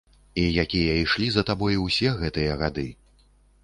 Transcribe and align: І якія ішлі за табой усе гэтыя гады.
І 0.43 0.45
якія 0.63 0.95
ішлі 1.03 1.29
за 1.37 1.45
табой 1.51 1.79
усе 1.87 2.17
гэтыя 2.25 2.61
гады. 2.67 2.93